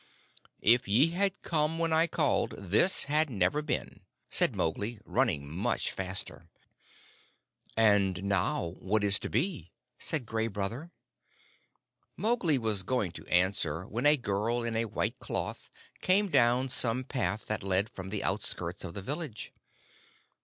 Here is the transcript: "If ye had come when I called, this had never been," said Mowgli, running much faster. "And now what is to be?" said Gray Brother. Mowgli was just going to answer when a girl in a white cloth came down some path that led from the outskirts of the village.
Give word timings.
"If 0.63 0.87
ye 0.87 1.11
had 1.11 1.43
come 1.43 1.77
when 1.77 1.93
I 1.93 2.07
called, 2.07 2.55
this 2.57 3.03
had 3.03 3.29
never 3.29 3.61
been," 3.61 4.01
said 4.31 4.55
Mowgli, 4.55 4.99
running 5.05 5.55
much 5.55 5.91
faster. 5.91 6.49
"And 7.77 8.23
now 8.23 8.73
what 8.79 9.03
is 9.03 9.19
to 9.19 9.29
be?" 9.29 9.73
said 9.99 10.25
Gray 10.25 10.47
Brother. 10.47 10.89
Mowgli 12.17 12.57
was 12.57 12.77
just 12.77 12.87
going 12.87 13.11
to 13.11 13.27
answer 13.27 13.85
when 13.87 14.07
a 14.07 14.17
girl 14.17 14.63
in 14.63 14.75
a 14.75 14.85
white 14.85 15.19
cloth 15.19 15.69
came 16.01 16.29
down 16.29 16.69
some 16.69 17.03
path 17.03 17.45
that 17.45 17.61
led 17.61 17.87
from 17.87 18.09
the 18.09 18.23
outskirts 18.23 18.83
of 18.83 18.95
the 18.95 19.03
village. 19.03 19.53